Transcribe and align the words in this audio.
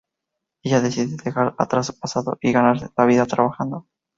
Ella 0.63 0.81
decide 0.81 1.17
dejar 1.23 1.53
atrás 1.59 1.85
su 1.85 1.99
pasado 1.99 2.35
y 2.41 2.51
ganarse 2.51 2.89
la 2.97 3.05
vida 3.05 3.27
trabajando. 3.27 3.85